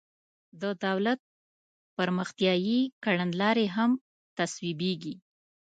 د 0.61 0.63
دولت 0.85 1.19
پرمختیایي 1.97 2.79
کړنلارې 3.03 3.67
هم 3.75 3.91
تصویبیږي. 4.37 5.15